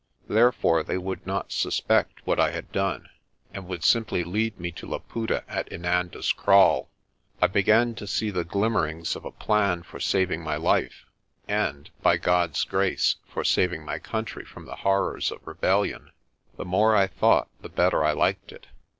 [0.27, 3.07] Therefore they would not suspect what I had done,
[3.53, 6.89] and would simply lead me to Laputa at Inanda's Kraal.
[7.39, 11.05] I began to see the glimmerings of a plan for saving my life
[11.47, 16.09] and, by God's grace, for saving my coun try from the horrors of rebellion.
[16.57, 18.65] The more I thought the better I liked it.